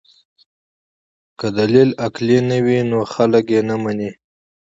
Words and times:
که 1.39 1.47
دلیل 1.57 1.89
عقلي 2.05 2.39
نه 2.49 2.57
وي 2.65 2.79
نو 2.89 2.99
خلک 3.13 3.45
یې 3.55 3.61
نه 3.69 3.75
مني. 3.83 4.11